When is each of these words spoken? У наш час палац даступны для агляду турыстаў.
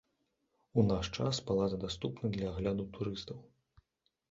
У 0.81 0.85
наш 0.91 1.05
час 1.17 1.41
палац 1.51 1.69
даступны 1.85 2.33
для 2.39 2.51
агляду 2.55 2.89
турыстаў. 2.99 3.39